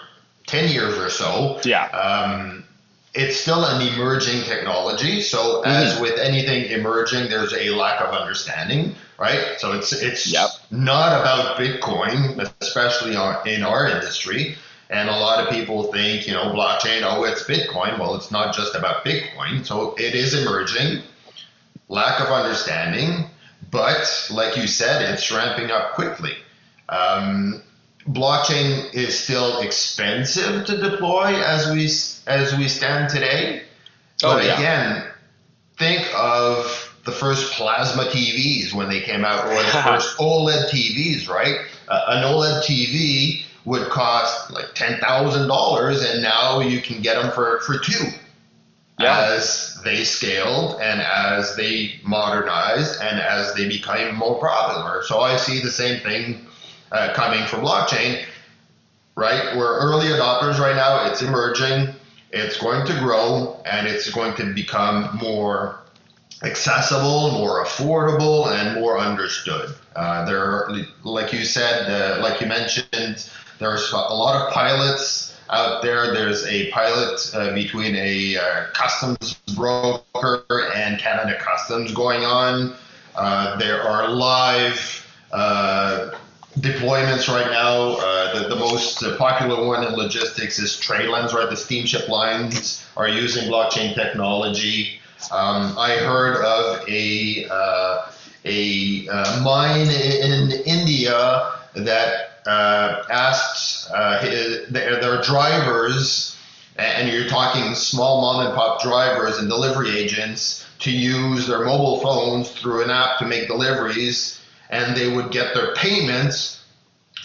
ten 0.46 0.72
years 0.72 0.98
or 0.98 1.10
so. 1.10 1.60
Yeah. 1.66 1.86
Um, 1.86 2.66
it's 3.14 3.38
still 3.38 3.66
an 3.66 3.82
emerging 3.82 4.44
technology. 4.44 5.22
So 5.22 5.62
mm-hmm. 5.62 5.68
as 5.68 6.00
with 6.00 6.20
anything 6.20 6.72
emerging, 6.72 7.30
there's 7.30 7.54
a 7.54 7.72
lack 7.72 8.02
of 8.02 8.14
understanding, 8.14 8.96
right? 9.18 9.56
So 9.58 9.74
it's 9.74 9.94
it's 9.94 10.32
yep. 10.32 10.50
not 10.72 11.20
about 11.20 11.58
Bitcoin, 11.58 12.50
especially 12.62 13.12
in 13.52 13.64
our 13.64 13.88
industry. 13.90 14.56
And 14.92 15.08
a 15.08 15.18
lot 15.18 15.46
of 15.46 15.54
people 15.54 15.92
think, 15.92 16.26
you 16.26 16.34
know, 16.34 16.46
blockchain, 16.46 17.02
oh, 17.04 17.24
it's 17.24 17.44
Bitcoin. 17.44 18.00
Well, 18.00 18.16
it's 18.16 18.32
not 18.32 18.56
just 18.56 18.74
about 18.74 19.06
Bitcoin. 19.06 19.64
So 19.64 19.94
it 20.00 20.16
is 20.16 20.34
emerging, 20.34 21.04
lack 21.90 22.20
of 22.20 22.28
understanding, 22.28 23.26
but 23.70 24.30
like 24.32 24.58
you 24.58 24.66
said, 24.66 25.14
it's 25.14 25.32
ramping 25.32 25.70
up 25.70 25.94
quickly. 25.94 26.34
Um, 26.90 27.62
blockchain 28.10 28.94
is 28.94 29.18
still 29.18 29.60
expensive 29.62 30.66
to 30.66 30.78
deploy 30.78 31.36
as 31.42 31.72
we 31.72 31.86
as 32.28 32.56
we 32.58 32.68
stand 32.68 33.10
today. 33.10 33.64
Oh, 34.24 34.36
but 34.36 34.46
yeah. 34.46 34.58
again, 34.58 35.04
think 35.78 36.08
of 36.16 36.94
the 37.06 37.12
first 37.12 37.54
plasma 37.54 38.04
TVs 38.04 38.74
when 38.74 38.90
they 38.90 39.02
came 39.02 39.24
out, 39.24 39.46
or 39.46 39.56
the 39.56 39.84
first 39.84 40.18
OLED 40.18 40.70
TVs, 40.70 41.30
right? 41.30 41.58
Uh, 41.88 42.06
an 42.10 42.24
OLED 42.24 42.64
TV 42.64 43.44
would 43.66 43.90
cost 43.90 44.52
like 44.52 44.74
ten 44.74 45.00
thousand 45.00 45.48
dollars, 45.48 46.04
and 46.04 46.22
now 46.22 46.60
you 46.60 46.82
can 46.82 47.02
get 47.02 47.22
them 47.22 47.32
for 47.32 47.60
for 47.62 47.78
two. 47.78 48.08
Yeah. 49.00 49.32
As 49.32 49.80
they 49.86 50.04
scaled 50.04 50.82
and 50.82 51.00
as 51.00 51.56
they 51.56 52.02
modernized 52.04 53.00
and 53.02 53.18
as 53.18 53.54
they 53.54 53.66
became 53.66 54.14
more 54.16 54.38
popular. 54.42 55.04
So 55.04 55.22
I 55.22 55.38
see 55.38 55.62
the 55.62 55.72
same 55.72 56.02
thing 56.02 56.49
uh, 56.92 57.14
coming 57.14 57.46
from 57.48 57.62
blockchain, 57.62 58.24
right? 59.16 59.56
We're 59.56 59.80
early 59.80 60.08
adopters 60.08 60.60
right 60.60 60.76
now. 60.76 61.10
It's 61.10 61.22
emerging. 61.22 61.94
It's 62.32 62.60
going 62.60 62.86
to 62.88 62.94
grow 63.00 63.62
and 63.66 63.88
it's 63.88 64.10
going 64.12 64.36
to 64.36 64.54
become 64.54 65.18
more 65.18 65.80
accessible, 66.44 67.32
more 67.32 67.64
affordable, 67.66 68.48
and 68.48 68.80
more 68.80 68.98
understood. 68.98 69.74
Uh, 69.96 70.26
there, 70.26 70.42
are, 70.42 70.72
like 71.04 71.34
you 71.34 71.44
said, 71.44 71.90
uh, 71.90 72.22
like 72.22 72.40
you 72.40 72.48
mentioned, 72.48 73.30
there's 73.60 73.92
a 73.92 73.98
lot 73.98 74.36
of 74.36 74.54
pilots 74.54 75.38
out 75.50 75.82
there. 75.82 76.14
There's 76.14 76.46
a 76.46 76.72
pilot 76.72 77.32
uh, 77.34 77.54
between 77.54 77.96
a 77.96 78.38
uh, 78.38 78.66
customs 78.74 79.34
broker 79.56 80.72
and 80.76 81.00
Canada 81.00 81.38
Customs 81.40 81.92
going 81.94 82.24
on. 82.24 82.76
Uh, 83.16 83.58
there 83.58 83.82
are 83.82 84.08
live 84.08 85.06
uh, 85.32 86.12
deployments 86.62 87.28
right 87.28 87.52
now. 87.52 87.98
Uh, 87.98 88.42
the, 88.44 88.50
the, 88.50 88.56
most 88.56 89.04
popular 89.18 89.66
one 89.66 89.86
in 89.86 89.94
logistics 89.94 90.60
is 90.60 90.72
TradeLens, 90.72 91.34
right? 91.34 91.50
The 91.50 91.58
steamship 91.58 92.08
lines 92.08 92.86
are 92.98 93.08
using 93.08 93.50
blockchain 93.50 93.94
technology. 93.96 95.00
Um, 95.32 95.78
I 95.78 95.98
heard 95.98 96.38
of 96.38 96.88
a 96.88 97.48
uh, 97.50 98.12
a 98.46 99.08
uh, 99.10 99.42
mine 99.44 99.90
in 99.90 100.52
India 100.66 101.52
that 101.76 102.42
uh, 102.46 103.04
asked 103.12 103.90
uh, 103.94 104.22
their, 104.70 105.00
their 105.02 105.22
drivers, 105.22 106.38
and 106.78 107.10
you're 107.10 107.28
talking 107.28 107.76
small 107.76 108.22
mom 108.22 108.46
and 108.46 108.56
pop 108.56 108.82
drivers 108.82 109.38
and 109.40 109.50
delivery 109.50 109.98
agents, 109.98 110.66
to 110.80 110.92
use 110.92 111.48
their 111.48 111.66
mobile 111.66 112.00
phones 112.00 112.50
through 112.52 112.84
an 112.84 112.90
app 112.90 113.20
to 113.20 113.26
make 113.26 113.48
deliveries 113.48 114.39
and 114.70 114.96
they 114.96 115.14
would 115.14 115.32
get 115.32 115.54
their 115.54 115.74
payments 115.76 116.64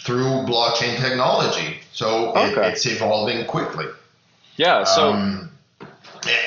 through 0.03 0.45
blockchain 0.45 0.97
technology. 0.97 1.79
So 1.91 2.31
okay. 2.35 2.67
it, 2.67 2.73
it's 2.73 2.85
evolving 2.85 3.45
quickly. 3.45 3.85
Yeah. 4.57 4.83
So. 4.83 5.13
Um, 5.13 5.51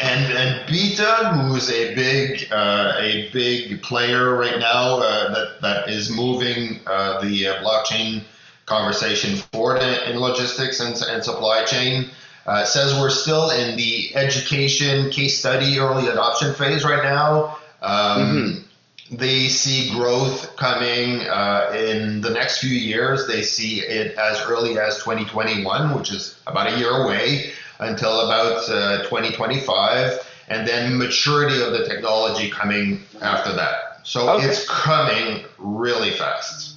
and, 0.00 0.32
and 0.32 0.68
BiTA, 0.68 1.46
who 1.46 1.54
is 1.54 1.70
a 1.70 1.94
big 1.94 2.48
uh, 2.50 2.96
a 2.98 3.30
big 3.32 3.80
player 3.80 4.34
right 4.34 4.58
now 4.58 4.98
uh, 4.98 5.32
that 5.32 5.60
that 5.60 5.88
is 5.88 6.10
moving 6.10 6.80
uh, 6.84 7.20
the 7.20 7.46
uh, 7.46 7.62
blockchain 7.62 8.22
conversation 8.66 9.36
forward 9.52 9.80
in, 9.80 10.10
in 10.10 10.18
logistics 10.18 10.80
and, 10.80 11.00
and 11.08 11.22
supply 11.22 11.64
chain, 11.64 12.10
uh, 12.46 12.64
says 12.64 12.98
we're 12.98 13.08
still 13.08 13.50
in 13.50 13.76
the 13.76 14.16
education 14.16 15.10
case 15.10 15.38
study 15.38 15.78
early 15.78 16.08
adoption 16.08 16.52
phase 16.54 16.84
right 16.84 17.04
now. 17.04 17.58
Um, 17.80 18.20
mm-hmm 18.20 18.67
they 19.10 19.48
see 19.48 19.90
growth 19.90 20.56
coming 20.56 21.20
uh, 21.22 21.72
in 21.74 22.20
the 22.20 22.30
next 22.30 22.58
few 22.58 22.70
years. 22.70 23.26
They 23.26 23.42
see 23.42 23.80
it 23.80 24.16
as 24.18 24.40
early 24.42 24.78
as 24.78 24.98
2021, 24.98 25.96
which 25.96 26.12
is 26.12 26.38
about 26.46 26.72
a 26.72 26.78
year 26.78 26.90
away, 26.90 27.52
until 27.78 28.20
about 28.20 28.68
uh, 28.68 29.02
2025, 29.04 30.18
and 30.48 30.66
then 30.66 30.98
maturity 30.98 31.62
of 31.62 31.72
the 31.72 31.86
technology 31.86 32.50
coming 32.50 33.02
after 33.22 33.52
that. 33.54 34.00
So 34.02 34.28
okay. 34.30 34.46
it's 34.46 34.68
coming 34.68 35.44
really 35.58 36.10
fast. 36.10 36.76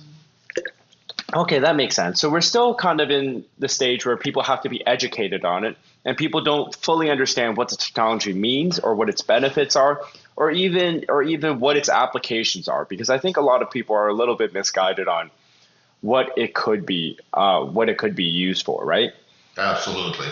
Okay, 1.33 1.59
that 1.59 1.77
makes 1.77 1.95
sense. 1.95 2.19
So 2.19 2.29
we're 2.29 2.41
still 2.41 2.75
kind 2.75 2.99
of 2.99 3.09
in 3.09 3.45
the 3.57 3.69
stage 3.69 4.05
where 4.05 4.17
people 4.17 4.43
have 4.43 4.61
to 4.63 4.69
be 4.69 4.85
educated 4.85 5.45
on 5.45 5.63
it, 5.63 5.77
and 6.03 6.17
people 6.17 6.41
don't 6.41 6.75
fully 6.75 7.09
understand 7.09 7.55
what 7.55 7.69
the 7.69 7.77
technology 7.77 8.33
means 8.33 8.79
or 8.79 8.95
what 8.95 9.07
its 9.07 9.21
benefits 9.21 9.77
are 9.77 10.01
or 10.35 10.51
even 10.51 11.05
or 11.09 11.21
even 11.23 11.59
what 11.59 11.77
its 11.77 11.89
applications 11.89 12.67
are 12.67 12.85
because 12.85 13.09
i 13.09 13.17
think 13.17 13.37
a 13.37 13.41
lot 13.41 13.61
of 13.61 13.69
people 13.69 13.95
are 13.95 14.07
a 14.07 14.13
little 14.13 14.35
bit 14.35 14.53
misguided 14.53 15.07
on 15.07 15.29
what 16.01 16.37
it 16.37 16.53
could 16.53 16.85
be 16.85 17.17
uh, 17.33 17.63
what 17.63 17.89
it 17.89 17.97
could 17.97 18.15
be 18.15 18.25
used 18.25 18.65
for 18.65 18.83
right? 18.83 19.13
Absolutely. 19.57 20.27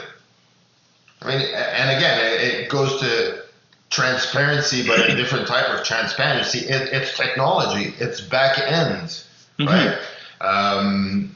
I 1.22 1.28
mean 1.28 1.42
and 1.42 1.98
again 1.98 2.20
it 2.42 2.70
goes 2.70 3.00
to 3.00 3.44
transparency 3.90 4.86
but 4.86 5.10
a 5.10 5.16
different 5.16 5.48
type 5.48 5.68
of 5.70 5.84
transparency. 5.84 6.60
It, 6.60 6.90
it's 6.94 7.16
technology. 7.18 7.94
It's 8.00 8.22
back 8.22 8.60
end 8.60 9.24
mm-hmm. 9.60 9.66
right? 9.66 9.98
Um, 10.42 11.36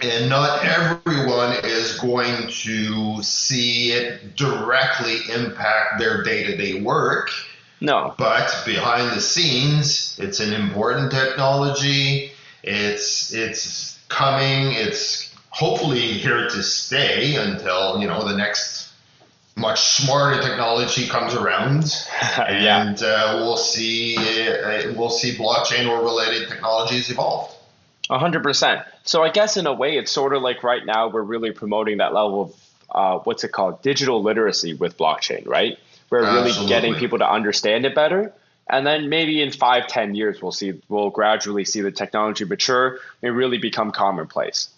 and 0.00 0.28
not 0.28 0.64
everyone 0.64 1.56
is 1.64 1.98
going 1.98 2.48
to 2.48 3.22
see 3.22 3.90
it 3.90 4.36
directly 4.36 5.18
impact 5.34 5.98
their 5.98 6.22
day-to-day 6.22 6.82
work 6.82 7.30
no. 7.80 8.14
But 8.18 8.62
behind 8.66 9.16
the 9.16 9.20
scenes, 9.20 10.18
it's 10.18 10.40
an 10.40 10.52
important 10.52 11.10
technology. 11.10 12.32
It's 12.62 13.32
it's 13.32 13.98
coming. 14.08 14.72
It's 14.72 15.34
hopefully 15.50 16.00
here 16.00 16.48
to 16.48 16.62
stay 16.62 17.36
until 17.36 18.00
you 18.00 18.08
know 18.08 18.26
the 18.26 18.36
next 18.36 18.92
much 19.56 19.80
smarter 19.80 20.40
technology 20.40 21.08
comes 21.08 21.34
around, 21.34 21.84
yeah. 22.38 22.86
and 22.86 23.02
uh, 23.02 23.34
we'll 23.38 23.56
see 23.56 24.16
uh, 24.16 24.92
we'll 24.96 25.10
see 25.10 25.36
blockchain 25.36 25.88
or 25.88 26.02
related 26.02 26.48
technologies 26.48 27.10
evolve. 27.10 27.54
A 28.10 28.18
hundred 28.18 28.42
percent. 28.42 28.82
So 29.04 29.22
I 29.22 29.30
guess 29.30 29.56
in 29.56 29.66
a 29.66 29.72
way, 29.72 29.96
it's 29.96 30.10
sort 30.10 30.34
of 30.34 30.42
like 30.42 30.62
right 30.62 30.84
now 30.84 31.08
we're 31.08 31.22
really 31.22 31.52
promoting 31.52 31.98
that 31.98 32.14
level 32.14 32.42
of 32.42 32.54
uh, 32.90 33.22
what's 33.24 33.44
it 33.44 33.52
called, 33.52 33.82
digital 33.82 34.22
literacy 34.22 34.74
with 34.74 34.96
blockchain, 34.96 35.46
right? 35.46 35.78
We're 36.10 36.22
really 36.22 36.50
Absolutely. 36.50 36.68
getting 36.68 36.94
people 36.94 37.18
to 37.18 37.30
understand 37.30 37.84
it 37.84 37.94
better. 37.94 38.32
And 38.70 38.86
then 38.86 39.08
maybe 39.08 39.42
in 39.42 39.50
five, 39.50 39.86
ten 39.86 40.14
years, 40.14 40.42
we'll 40.42 40.52
see 40.52 40.80
we'll 40.88 41.10
gradually 41.10 41.64
see 41.64 41.80
the 41.80 41.90
technology 41.90 42.44
mature 42.44 42.98
and 43.22 43.34
really 43.34 43.58
become 43.58 43.90
commonplace. 43.90 44.68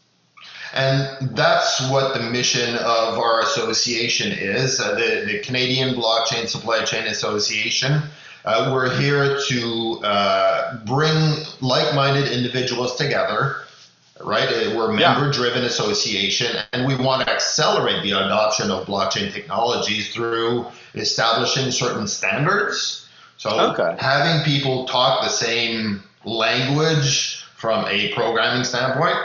And 0.72 1.36
that's 1.36 1.90
what 1.90 2.14
the 2.14 2.30
mission 2.30 2.76
of 2.76 3.18
our 3.18 3.40
association 3.40 4.30
is, 4.30 4.80
uh, 4.80 4.94
the, 4.94 5.24
the 5.26 5.40
Canadian 5.40 5.94
Blockchain 5.94 6.46
Supply 6.46 6.84
Chain 6.84 7.06
Association. 7.08 8.02
Uh, 8.44 8.70
we're 8.72 8.96
here 8.98 9.38
to 9.48 10.00
uh, 10.04 10.84
bring 10.86 11.36
like 11.60 11.94
minded 11.94 12.30
individuals 12.30 12.94
together 12.96 13.56
right? 14.24 14.48
Uh, 14.48 14.76
we're 14.76 14.90
a 14.90 14.94
member 14.94 15.30
driven 15.32 15.62
yeah. 15.62 15.68
association 15.68 16.56
and 16.72 16.86
we 16.86 16.94
want 16.94 17.26
to 17.26 17.32
accelerate 17.32 18.02
the 18.02 18.12
adoption 18.12 18.70
of 18.70 18.86
blockchain 18.86 19.32
technologies 19.32 20.12
through 20.12 20.66
establishing 20.94 21.70
certain 21.70 22.06
standards. 22.06 23.08
So 23.36 23.72
okay. 23.72 23.96
having 23.98 24.44
people 24.44 24.86
talk 24.86 25.22
the 25.22 25.30
same 25.30 26.02
language 26.24 27.44
from 27.56 27.86
a 27.88 28.12
programming 28.12 28.64
standpoint 28.64 29.16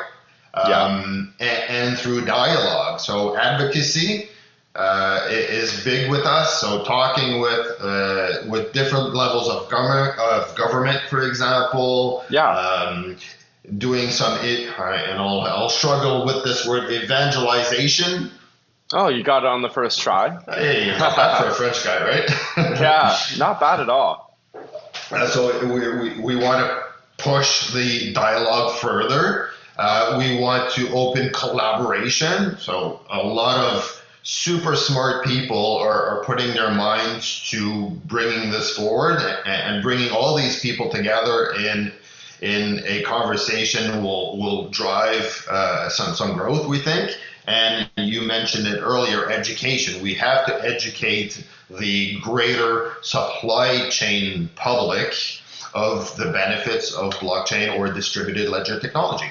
um, 0.54 1.34
yeah. 1.40 1.48
and, 1.48 1.88
and, 1.90 1.98
through 1.98 2.25
dialogue. 2.25 3.00
So 3.00 3.36
advocacy 3.38 4.30
uh, 4.75 5.28
is 5.30 5.84
big 5.84 6.10
with 6.10 6.25
us. 6.25 6.62
So 6.62 6.84
talking 6.84 7.42
with 7.42 7.68
uh, 7.82 8.44
with 8.48 8.74
different 8.74 9.14
levels 9.16 9.50
of 9.50 9.70
government, 9.70 10.18
of 10.20 10.56
government, 10.56 11.02
for 11.10 11.28
example. 11.28 12.24
Yeah. 12.30 12.50
Um, 12.50 13.18
doing 13.78 14.10
some, 14.10 14.38
it, 14.44 14.68
and 14.68 15.20
I'll, 15.20 15.42
I'll 15.42 15.70
struggle 15.70 16.26
with 16.26 16.44
this 16.44 16.68
word, 16.68 16.92
evangelization. 16.92 18.32
Oh, 18.94 19.08
you 19.08 19.24
got 19.24 19.44
it 19.44 19.48
on 19.48 19.62
the 19.62 19.70
first 19.70 20.00
try. 20.00 20.38
Hey, 20.46 20.96
not 20.98 21.16
bad 21.16 21.42
for 21.42 21.50
a 21.50 21.54
French 21.54 21.84
guy, 21.84 22.04
right? 22.04 22.30
yeah, 22.80 23.18
not 23.38 23.60
bad 23.60 23.80
at 23.80 23.90
all. 23.90 24.38
Uh, 25.12 25.28
so 25.28 25.66
we, 25.66 25.80
we, 25.80 26.20
we 26.22 26.36
want 26.36 26.60
to 26.60 26.84
push 27.18 27.74
the 27.74 28.14
dialogue 28.14 28.78
further. 28.78 29.50
Uh, 29.78 30.16
we 30.18 30.40
want 30.40 30.72
to 30.74 30.90
open 30.92 31.32
collaboration. 31.34 32.58
So 32.58 33.02
a 33.10 33.22
lot 33.22 33.58
of 33.58 34.06
super 34.24 34.76
smart 34.76 35.26
people 35.26 35.78
are, 35.78 36.06
are 36.06 36.24
putting 36.24 36.54
their 36.54 36.72
minds 36.72 37.48
to 37.50 37.90
bringing 38.06 38.52
this 38.52 38.76
forward 38.76 39.20
and, 39.20 39.48
and 39.76 39.84
bringing 39.84 40.12
all 40.12 40.36
these 40.36 40.60
people 40.60 40.90
together 40.90 41.54
in 41.54 41.92
in 42.42 42.82
a 42.86 43.04
conversation 43.04 44.04
will 44.04 44.38
will 44.38 44.70
drive 44.70 45.48
uh, 45.50 45.89
some 45.89 46.13
some 46.15 46.34
growth. 46.34 46.68
We 46.68 46.80
think. 46.80 47.18
And 47.48 47.88
you 47.96 48.22
mentioned 48.22 48.65
it 48.65 48.82
earlier, 48.82 49.30
education. 49.30 50.01
We 50.01 50.15
have 50.15 50.48
to 50.48 50.63
educate 50.63 51.46
the 51.70 52.20
greater 52.22 52.94
supply 53.04 53.88
chain 53.89 54.50
public 54.56 55.13
of 55.75 56.15
the 56.18 56.32
benefits 56.32 56.94
of 56.94 57.13
blockchain 57.15 57.77
or 57.77 57.92
distributed 57.92 58.50
ledger 58.50 58.80
technology. 58.80 59.30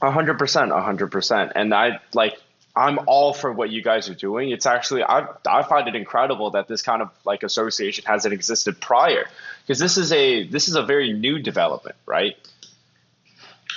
A 0.00 0.10
hundred 0.10 0.38
percent, 0.38 0.72
a 0.72 0.80
hundred 0.80 1.10
percent. 1.10 1.52
And 1.54 1.74
I 1.74 2.00
like 2.14 2.40
I'm 2.74 3.00
all 3.06 3.34
for 3.34 3.52
what 3.52 3.70
you 3.70 3.82
guys 3.82 4.08
are 4.08 4.14
doing. 4.14 4.50
It's 4.50 4.64
actually 4.64 5.02
I 5.02 5.26
I 5.46 5.62
find 5.62 5.88
it 5.88 5.94
incredible 5.94 6.50
that 6.50 6.68
this 6.68 6.82
kind 6.82 7.02
of 7.02 7.10
like 7.24 7.42
association 7.42 8.04
hasn't 8.06 8.32
existed 8.32 8.80
prior 8.80 9.26
because 9.62 9.78
this 9.78 9.98
is 9.98 10.12
a 10.12 10.46
this 10.48 10.68
is 10.68 10.74
a 10.74 10.82
very 10.82 11.12
new 11.12 11.38
development, 11.38 11.96
right? 12.06 12.36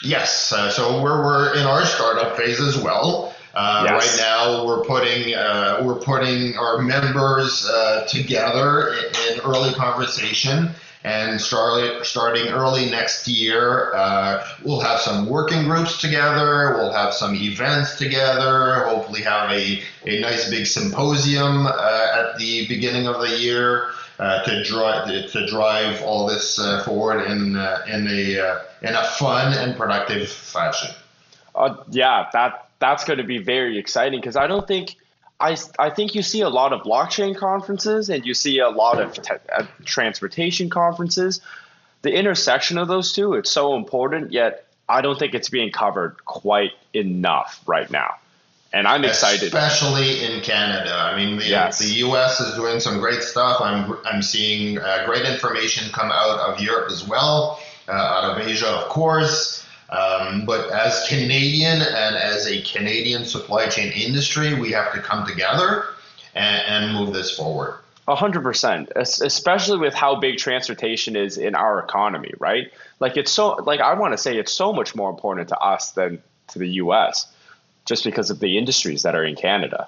Yes. 0.04 0.52
Uh, 0.52 0.70
so 0.70 1.02
we're 1.04 1.24
we're 1.24 1.56
in 1.56 1.66
our 1.66 1.86
startup 1.86 2.38
phase 2.38 2.60
as 2.60 2.78
well. 2.78 3.36
Uh, 3.54 3.86
yes. 3.90 4.18
Right 4.18 4.22
now, 4.22 4.66
we're 4.66 4.84
putting 4.84 5.34
uh, 5.34 5.82
we're 5.84 6.00
putting 6.00 6.58
our 6.58 6.82
members 6.82 7.66
uh, 7.66 8.06
together 8.08 8.94
in, 8.94 9.34
in, 9.34 9.40
early 9.42 9.74
conversation, 9.74 10.72
and 11.06 11.40
start, 11.40 12.04
starting 12.04 12.48
early 12.48 12.90
next 12.90 13.28
year, 13.28 13.94
uh, 13.94 14.44
we'll 14.64 14.80
have 14.80 15.00
some 15.00 15.28
working 15.28 15.64
groups 15.66 16.02
together. 16.02 16.74
We'll 16.78 16.92
have 16.92 17.14
some 17.14 17.36
events 17.36 17.96
together. 17.96 18.86
Hopefully, 18.86 19.22
have 19.22 19.52
a, 19.52 19.84
a 20.08 20.20
nice 20.22 20.50
big 20.50 20.66
symposium 20.66 21.68
uh, 21.68 21.72
at 21.72 22.40
the 22.40 22.68
beginning 22.68 23.08
of 23.08 23.22
the 23.22 23.38
year. 23.38 23.92
Uh, 24.18 24.42
to 24.46 24.64
drive 24.64 25.30
to 25.30 25.46
drive 25.46 26.02
all 26.02 26.26
this 26.26 26.58
uh, 26.58 26.82
forward 26.86 27.30
in 27.30 27.58
uh, 27.58 27.84
in 27.86 28.08
a 28.08 28.40
uh, 28.40 28.60
in 28.82 28.96
a 28.96 29.04
fun 29.04 29.52
and 29.52 29.76
productive 29.76 30.30
fashion. 30.30 30.90
yeah, 31.92 32.30
that 32.32 32.70
that's 32.80 33.04
going 33.04 33.18
to 33.18 33.26
be 33.26 33.40
very 33.40 33.78
exciting 33.78 34.22
because 34.22 34.38
I 34.38 34.48
don't 34.48 34.66
think 34.66 34.96
I 35.40 35.58
I 35.78 35.90
think 35.90 36.16
you 36.16 36.22
see 36.22 36.42
a 36.42 36.50
lot 36.50 36.74
of 36.74 36.82
blockchain 36.82 37.36
conferences 37.36 38.10
and 38.10 38.26
you 38.26 38.34
see 38.34 38.60
a 38.60 38.70
lot 38.70 39.02
of 39.02 39.14
te- 39.14 39.68
transportation 39.84 40.70
conferences. 40.70 41.42
The 42.02 42.14
intersection 42.14 42.78
of 42.78 42.88
those 42.88 43.14
two 43.14 43.34
it's 43.34 43.52
so 43.52 43.76
important, 43.76 44.32
yet 44.32 44.66
I 44.88 45.02
don't 45.02 45.18
think 45.18 45.34
it's 45.34 45.50
being 45.50 45.72
covered 45.72 46.24
quite 46.26 46.72
enough 46.94 47.62
right 47.66 47.90
now 47.90 48.16
and 48.76 48.88
I'm 48.88 49.06
excited. 49.06 49.44
Especially 49.44 50.26
in 50.26 50.42
Canada. 50.42 50.94
I 50.94 51.16
mean, 51.16 51.38
the, 51.38 51.46
yes. 51.46 51.80
the 51.80 51.94
U.S. 52.00 52.42
is 52.42 52.56
doing 52.56 52.82
some 52.82 53.00
great 53.00 53.22
stuff. 53.22 53.62
I'm 53.62 53.98
I'm 54.06 54.22
seeing 54.22 54.78
uh, 54.78 55.04
great 55.06 55.26
information 55.26 55.90
come 55.94 56.12
out 56.12 56.40
of 56.40 56.60
Europe 56.60 56.92
as 56.92 57.08
well, 57.08 57.62
uh, 57.88 57.94
out 57.94 58.38
of 58.38 58.46
Asia, 58.46 58.68
of 58.68 58.90
course. 58.90 59.65
Um, 59.96 60.46
but 60.46 60.72
as 60.72 61.08
Canadian 61.08 61.82
and 61.82 62.16
as 62.16 62.48
a 62.48 62.62
Canadian 62.62 63.26
supply 63.26 63.68
chain 63.68 63.92
industry, 63.94 64.54
we 64.54 64.72
have 64.72 64.94
to 64.94 65.00
come 65.00 65.26
together 65.26 65.86
and, 66.34 66.62
and 66.68 66.94
move 66.94 67.14
this 67.14 67.36
forward. 67.36 67.80
A 68.08 68.16
hundred 68.16 68.44
percent, 68.44 68.92
especially 68.96 69.80
with 69.80 69.96
how 69.96 70.16
big 70.20 70.38
transportation 70.38 71.16
is 71.16 71.38
in 71.38 71.56
our 71.56 71.80
economy, 71.80 72.34
right? 72.40 72.72
Like 73.00 73.18
it's 73.18 73.32
so, 73.32 73.56
like 73.56 73.80
I 73.80 73.96
want 73.96 74.14
to 74.14 74.18
say, 74.18 74.38
it's 74.38 74.54
so 74.54 74.72
much 74.72 74.96
more 74.96 75.10
important 75.10 75.50
to 75.50 75.58
us 75.58 75.92
than 75.92 76.22
to 76.50 76.60
the 76.60 76.68
U.S 76.84 77.26
just 77.86 78.04
because 78.04 78.30
of 78.30 78.40
the 78.40 78.58
industries 78.58 79.04
that 79.04 79.16
are 79.16 79.24
in 79.24 79.36
Canada. 79.36 79.88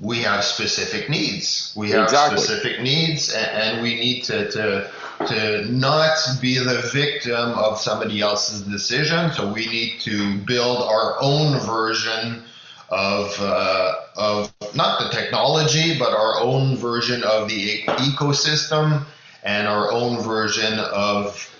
We 0.00 0.18
have 0.18 0.44
specific 0.44 1.08
needs. 1.08 1.72
We 1.76 1.90
have 1.90 2.04
exactly. 2.04 2.38
specific 2.38 2.82
needs, 2.82 3.34
and, 3.34 3.82
we 3.82 3.94
need 3.96 4.22
to, 4.24 4.50
to 4.52 4.90
to 5.26 5.64
not 5.70 6.16
be 6.40 6.58
the 6.58 6.88
victim 6.92 7.50
of 7.58 7.78
somebody 7.78 8.20
else's 8.20 8.62
decision. 8.62 9.32
So 9.32 9.52
we 9.52 9.66
need 9.66 10.00
to 10.00 10.38
build 10.38 10.82
our 10.82 11.16
own 11.20 11.58
version 11.60 12.44
of 12.90 13.36
uh, 13.40 13.94
of 14.16 14.52
not 14.74 15.00
the 15.00 15.08
technology, 15.10 15.98
but 15.98 16.12
our 16.12 16.40
own 16.40 16.76
version 16.76 17.22
of 17.22 17.48
the 17.48 17.82
ecosystem 17.82 19.04
and 19.42 19.66
our 19.66 19.90
own 19.90 20.22
version 20.22 20.78
of. 20.78 21.54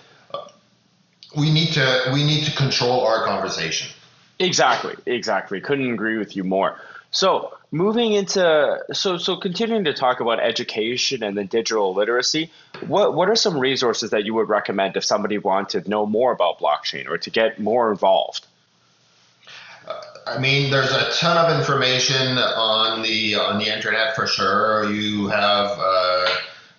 We 1.36 1.52
need 1.52 1.72
to 1.72 2.10
we 2.12 2.24
need 2.24 2.44
to 2.44 2.56
control 2.56 3.04
our 3.04 3.24
conversation. 3.26 3.90
Exactly, 4.38 4.94
exactly. 5.06 5.60
Couldn't 5.60 5.92
agree 5.92 6.16
with 6.16 6.36
you 6.36 6.44
more. 6.44 6.80
So 7.10 7.54
moving 7.70 8.12
into 8.12 8.78
so 8.92 9.16
so 9.16 9.36
continuing 9.36 9.84
to 9.84 9.94
talk 9.94 10.20
about 10.20 10.40
education 10.40 11.22
and 11.22 11.36
then 11.36 11.46
digital 11.46 11.94
literacy, 11.94 12.50
what 12.86 13.14
what 13.14 13.28
are 13.28 13.36
some 13.36 13.58
resources 13.58 14.10
that 14.10 14.24
you 14.24 14.34
would 14.34 14.48
recommend 14.48 14.96
if 14.96 15.04
somebody 15.04 15.38
wanted 15.38 15.84
to 15.84 15.90
know 15.90 16.04
more 16.04 16.32
about 16.32 16.58
blockchain 16.58 17.08
or 17.08 17.18
to 17.18 17.30
get 17.30 17.58
more 17.58 17.90
involved? 17.90 18.46
I 20.26 20.38
mean, 20.38 20.70
there's 20.70 20.92
a 20.92 21.10
ton 21.12 21.38
of 21.38 21.58
information 21.58 22.36
on 22.36 23.02
the 23.02 23.36
on 23.36 23.58
the 23.58 23.74
internet 23.74 24.14
for 24.14 24.26
sure. 24.26 24.90
You 24.90 25.28
have 25.28 25.78
uh, 25.78 26.28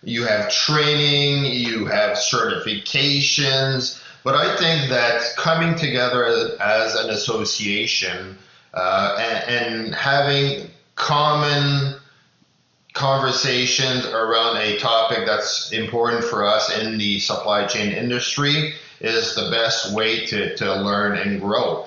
you 0.03 0.25
have 0.25 0.51
training, 0.51 1.45
you 1.45 1.85
have 1.87 2.17
certifications. 2.17 4.03
But 4.23 4.35
I 4.35 4.55
think 4.57 4.89
that 4.89 5.23
coming 5.37 5.75
together 5.75 6.25
as 6.61 6.93
an 6.95 7.09
association 7.09 8.37
uh, 8.73 9.17
and, 9.19 9.65
and 9.65 9.95
having 9.95 10.69
common 10.95 11.95
conversations 12.93 14.05
around 14.07 14.57
a 14.57 14.77
topic 14.77 15.25
that's 15.25 15.71
important 15.71 16.23
for 16.23 16.45
us 16.45 16.77
in 16.77 16.97
the 16.97 17.19
supply 17.19 17.65
chain 17.65 17.91
industry 17.91 18.73
is 18.99 19.35
the 19.35 19.49
best 19.49 19.93
way 19.93 20.25
to, 20.25 20.55
to 20.57 20.75
learn 20.81 21.17
and 21.17 21.39
grow. 21.39 21.85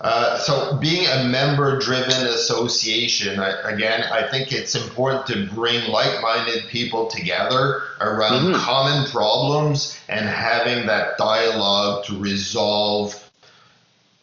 Uh, 0.00 0.38
so 0.38 0.78
being 0.78 1.06
a 1.06 1.24
member-driven 1.24 2.26
association, 2.28 3.38
I, 3.38 3.50
again, 3.70 4.02
I 4.10 4.26
think 4.28 4.50
it's 4.50 4.74
important 4.74 5.26
to 5.26 5.46
bring 5.54 5.86
like-minded 5.90 6.64
people 6.68 7.08
together 7.08 7.82
around 8.00 8.46
mm-hmm. 8.46 8.60
common 8.60 9.06
problems 9.10 10.00
and 10.08 10.26
having 10.26 10.86
that 10.86 11.18
dialogue 11.18 12.06
to 12.06 12.18
resolve 12.18 13.29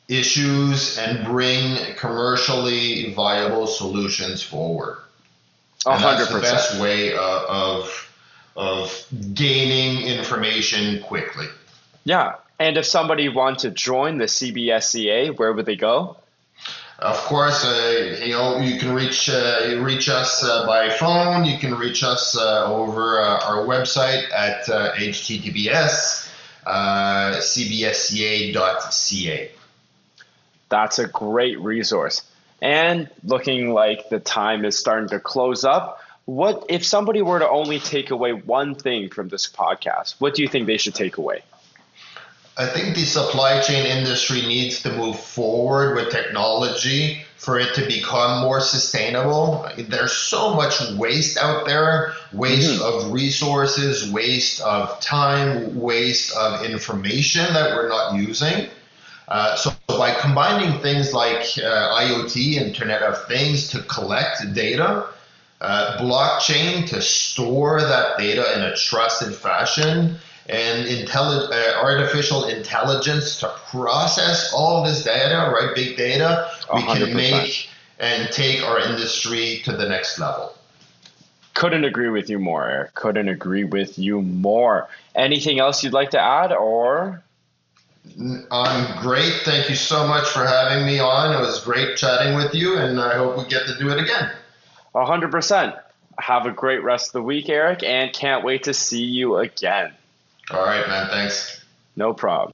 issues 0.07 0.97
and 0.97 1.25
bring 1.25 1.95
commercially 1.95 3.13
viable 3.13 3.67
solutions 3.67 4.41
forward. 4.41 4.97
100%. 5.85 5.95
And 5.95 6.03
that's 6.03 6.33
the 6.33 6.39
best 6.39 6.81
way 6.81 7.13
uh, 7.13 7.41
of 7.47 8.03
of 8.55 9.05
gaining 9.33 10.07
information 10.07 11.03
quickly. 11.03 11.45
Yeah, 12.05 12.35
and 12.57 12.75
if 12.77 12.85
somebody 12.85 13.29
wants 13.29 13.61
to 13.61 13.69
join 13.69 14.17
the 14.17 14.25
CBSCA, 14.25 15.37
where 15.37 15.53
would 15.53 15.67
they 15.67 15.75
go? 15.75 16.17
Of 16.97 17.15
course, 17.17 17.63
uh, 17.63 18.19
you 18.23 18.31
know 18.31 18.57
you 18.57 18.79
can 18.79 18.93
reach 18.95 19.29
uh, 19.29 19.77
reach 19.79 20.09
us 20.09 20.43
uh, 20.43 20.65
by 20.65 20.89
phone. 20.89 21.45
You 21.45 21.59
can 21.59 21.75
reach 21.75 22.03
us 22.03 22.35
uh, 22.35 22.65
over 22.65 23.21
uh, 23.21 23.45
our 23.45 23.67
website 23.67 24.31
at 24.33 24.65
https 24.65 26.27
uh, 26.67 27.37
cbsca.ca. 27.37 28.51
That's 30.69 30.99
a 30.99 31.08
great 31.08 31.60
resource. 31.60 32.23
And 32.62 33.10
looking 33.23 33.73
like 33.73 34.10
the 34.10 34.19
time 34.19 34.65
is 34.65 34.77
starting 34.77 35.10
to 35.10 35.19
close 35.19 35.63
up, 35.63 36.01
what 36.25 36.65
if 36.69 36.86
somebody 36.86 37.21
were 37.21 37.39
to 37.39 37.49
only 37.49 37.80
take 37.80 38.12
away 38.12 38.34
one 38.34 38.75
thing 38.75 39.10
from 39.10 39.30
this 39.30 39.47
podcast? 39.49 40.15
What 40.19 40.34
do 40.34 40.41
you 40.41 40.47
think 40.47 40.67
they 40.67 40.77
should 40.77 40.95
take 40.95 41.17
away? 41.17 41.43
I 42.58 42.65
think 42.65 42.95
the 42.95 43.06
supply 43.06 43.62
chain 43.62 43.86
industry 43.86 44.41
needs 44.41 44.82
to 44.82 44.91
move 44.91 45.19
forward 45.19 45.95
with 45.95 46.10
technology 46.10 47.21
for 47.38 47.60
it 47.60 47.75
to 47.75 47.86
become 47.86 48.41
more 48.41 48.60
sustainable. 48.60 49.69
There's 49.77 50.12
so 50.12 50.56
much 50.56 50.82
waste 50.97 51.38
out 51.38 51.67
there 51.67 52.13
waste 52.34 52.82
mm-hmm. 52.82 53.06
of 53.08 53.13
resources, 53.13 54.12
waste 54.12 54.60
of 54.62 54.99
time, 54.99 55.80
waste 55.80 56.36
of 56.36 56.65
information 56.65 57.45
that 57.53 57.75
we're 57.75 57.89
not 57.89 58.15
using. 58.15 58.69
Uh, 59.27 59.55
so 59.55 59.71
by 59.87 60.13
combining 60.19 60.79
things 60.81 61.13
like 61.13 61.41
uh, 61.57 61.99
IoT, 61.99 62.53
Internet 62.53 63.01
of 63.01 63.25
Things, 63.27 63.67
to 63.69 63.81
collect 63.83 64.53
data, 64.53 65.07
uh, 65.59 65.97
blockchain 65.99 66.87
to 66.87 67.01
store 67.01 67.81
that 67.81 68.17
data 68.17 68.55
in 68.55 68.61
a 68.61 68.75
trusted 68.75 69.33
fashion, 69.35 70.15
and 70.47 70.87
intelli- 70.87 71.49
uh, 71.51 71.83
artificial 71.83 72.45
intelligence 72.45 73.39
to 73.39 73.53
process 73.69 74.53
all 74.53 74.83
this 74.85 75.03
data, 75.03 75.51
right? 75.53 75.75
Big 75.75 75.97
data, 75.97 76.49
we 76.73 76.81
100%. 76.81 76.97
can 76.97 77.15
make 77.15 77.69
and 77.99 78.31
take 78.31 78.63
our 78.63 78.79
industry 78.79 79.61
to 79.65 79.75
the 79.75 79.89
next 79.89 80.19
level. 80.19 80.53
Couldn't 81.53 81.83
agree 81.83 82.09
with 82.09 82.29
you 82.29 82.37
more, 82.37 82.69
Erik. 82.69 82.93
Couldn't 82.93 83.27
agree 83.27 83.63
with 83.63 83.97
you 83.97 84.21
more. 84.21 84.87
Anything 85.15 85.59
else 85.59 85.83
you'd 85.83 85.91
like 85.91 86.11
to 86.11 86.21
add, 86.21 86.53
or? 86.53 87.23
I'm 88.51 89.01
great. 89.01 89.33
Thank 89.43 89.69
you 89.69 89.75
so 89.75 90.07
much 90.07 90.27
for 90.29 90.45
having 90.45 90.85
me 90.85 90.99
on. 90.99 91.35
It 91.35 91.39
was 91.39 91.63
great 91.63 91.97
chatting 91.97 92.35
with 92.35 92.53
you, 92.53 92.77
and 92.77 92.99
I 92.99 93.15
hope 93.15 93.37
we 93.37 93.45
get 93.45 93.67
to 93.67 93.77
do 93.77 93.89
it 93.89 93.99
again. 93.99 94.31
100%. 94.95 95.79
Have 96.19 96.45
a 96.45 96.51
great 96.51 96.83
rest 96.83 97.09
of 97.09 97.13
the 97.13 97.21
week, 97.21 97.47
Erik, 97.49 97.83
and 97.83 98.11
can't 98.11 98.43
wait 98.43 98.63
to 98.63 98.73
see 98.73 99.03
you 99.03 99.37
again. 99.37 99.93
All 100.49 100.65
right, 100.65 100.87
man. 100.87 101.09
Thanks. 101.09 101.63
No 101.95 102.13
problem. 102.13 102.53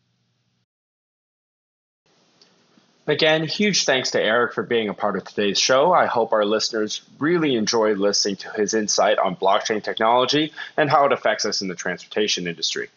Again, 3.06 3.46
huge 3.46 3.84
thanks 3.84 4.12
to 4.12 4.22
Erik 4.22 4.54
for 4.54 4.64
being 4.64 4.88
a 4.88 4.94
part 4.94 5.18
of 5.18 5.26
today's 5.26 5.60
show. 5.60 5.92
I 5.92 6.06
hope 6.06 6.32
our 6.32 6.46
listeners 6.46 7.02
really 7.20 7.56
enjoyed 7.56 7.98
listening 7.98 8.38
to 8.38 8.50
his 8.52 8.74
insight 8.74 9.18
on 9.18 9.36
blockchain 9.36 9.84
technology 9.84 10.54
and 10.78 10.90
how 10.90 11.06
it 11.06 11.12
affects 11.12 11.44
us 11.46 11.62
in 11.62 11.68
the 11.68 11.76
transportation 11.76 12.48
industry. 12.48 12.90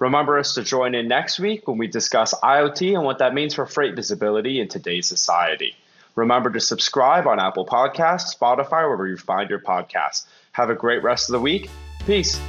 Remember 0.00 0.38
us 0.38 0.54
to 0.54 0.64
join 0.64 0.94
in 0.94 1.08
next 1.08 1.38
week 1.38 1.68
when 1.68 1.76
we 1.76 1.86
discuss 1.86 2.32
IoT 2.42 2.94
and 2.94 3.04
what 3.04 3.18
that 3.18 3.34
means 3.34 3.54
for 3.54 3.66
freight 3.66 3.94
visibility 3.94 4.58
in 4.58 4.66
today's 4.66 5.06
society. 5.06 5.76
Remember 6.16 6.50
to 6.50 6.58
subscribe 6.58 7.26
on 7.26 7.38
Apple 7.38 7.66
Podcasts, 7.66 8.34
Spotify, 8.34 8.82
wherever 8.84 9.06
you 9.06 9.18
find 9.18 9.50
your 9.50 9.60
podcasts. 9.60 10.26
Have 10.52 10.70
a 10.70 10.74
great 10.74 11.02
rest 11.02 11.28
of 11.28 11.34
the 11.34 11.40
week. 11.40 11.68
Peace. 12.06 12.40